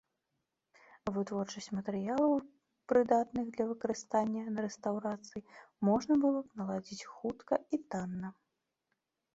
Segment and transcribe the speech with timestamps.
[1.17, 2.31] Вытворчасць матэрыялаў,
[2.93, 5.43] прыдатных для выкарыстання на рэстаўрацыі,
[5.91, 8.39] можна было б наладзіць хутка і танна.